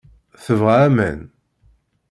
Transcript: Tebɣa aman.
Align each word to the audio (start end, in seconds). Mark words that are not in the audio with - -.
Tebɣa 0.43 0.75
aman. 0.87 1.19